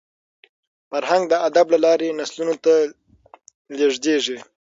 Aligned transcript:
فرهنګ 0.89 1.23
د 1.29 1.33
ادب 1.47 1.65
له 1.73 1.79
لاري 1.85 2.09
نسلونو 2.19 2.55
ته 2.63 2.73
لېږدېږي. 3.77 4.37